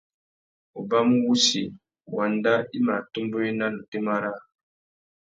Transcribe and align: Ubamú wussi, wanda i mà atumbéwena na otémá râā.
Ubamú 0.79 1.15
wussi, 1.25 1.63
wanda 2.15 2.53
i 2.75 2.77
mà 2.85 2.93
atumbéwena 3.01 3.65
na 3.71 3.77
otémá 3.83 4.13
râā. 4.23 4.39